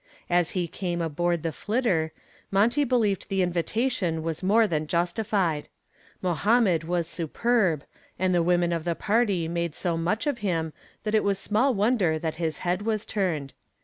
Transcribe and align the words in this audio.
As 0.31 0.49
he 0.57 0.67
came 0.67 0.99
aboard 0.99 1.43
the 1.43 1.51
"Flitter," 1.51 2.09
Monty 2.49 2.83
believed 2.83 3.29
the 3.29 3.43
invitation 3.43 4.23
was 4.23 4.41
more 4.41 4.65
than 4.65 4.87
justified. 4.87 5.67
Mohammed 6.23 6.85
was 6.85 7.07
superb, 7.07 7.83
and 8.17 8.33
the 8.33 8.41
women 8.41 8.73
of 8.73 8.83
the 8.83 8.95
party 8.95 9.47
made 9.47 9.75
so 9.75 9.97
much 9.97 10.25
of 10.25 10.39
him 10.39 10.73
that 11.03 11.13
it 11.13 11.23
was 11.23 11.37
small 11.37 11.75
wonder 11.75 12.17
that 12.17 12.37
his 12.37 12.57
head 12.65 12.81
was 12.81 13.05
turned. 13.05 13.53